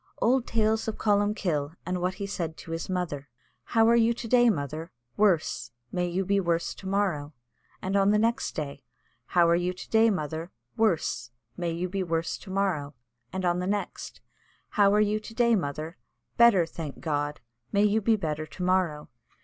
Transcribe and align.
Old 0.17 0.47
tales 0.47 0.87
of 0.87 0.97
Columkill, 0.97 1.75
and 1.85 2.01
what 2.01 2.15
he 2.15 2.25
said 2.25 2.57
to 2.57 2.71
his 2.71 2.89
mother. 2.89 3.29
"How 3.65 3.87
are 3.87 3.95
you 3.95 4.15
to 4.15 4.27
day, 4.27 4.49
mother?" 4.49 4.91
"Worse!" 5.15 5.69
"May 5.91 6.07
you 6.07 6.25
be 6.25 6.39
worse 6.39 6.73
to 6.73 6.87
morrow;" 6.87 7.33
and 7.83 7.95
on 7.95 8.09
the 8.09 8.17
next 8.17 8.55
day, 8.55 8.83
"How 9.27 9.47
are 9.47 9.55
you 9.55 9.73
to 9.73 9.89
day, 9.91 10.09
mother?" 10.09 10.49
"Worse!" 10.75 11.29
"May 11.55 11.69
you 11.69 11.87
be 11.87 12.01
worse 12.01 12.39
to 12.39 12.49
morrow;" 12.49 12.95
and 13.31 13.45
on 13.45 13.59
the 13.59 13.67
next, 13.67 14.21
"How 14.69 14.91
are 14.91 14.99
you 14.99 15.19
to 15.19 15.35
day, 15.35 15.55
mother?" 15.55 15.97
"Better, 16.35 16.65
thank 16.65 16.99
God." 16.99 17.39
"May 17.71 17.83
you 17.83 18.01
be 18.01 18.15
better 18.15 18.47
to 18.47 18.63
morrow." 18.63 19.09